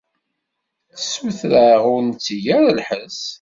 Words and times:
Tessuter-aɣ 0.91 1.83
ur 1.93 2.01
netteg 2.03 2.45
ara 2.57 2.75
lḥess. 2.79 3.21